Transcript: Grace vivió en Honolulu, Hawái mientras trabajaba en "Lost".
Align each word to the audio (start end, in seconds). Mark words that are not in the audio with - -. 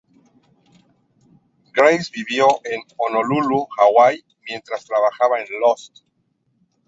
Grace 1.73 2.09
vivió 2.11 2.47
en 2.63 2.81
Honolulu, 2.97 3.67
Hawái 3.77 4.25
mientras 4.47 4.83
trabajaba 4.85 5.39
en 5.41 5.45
"Lost". 5.59 5.99